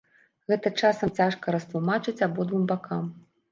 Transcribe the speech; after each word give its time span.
Гэта 0.51 0.71
часам 0.81 1.11
цяжка 1.19 1.55
растлумачыць 1.57 2.17
абодвум 2.31 2.67
бакам. 2.75 3.09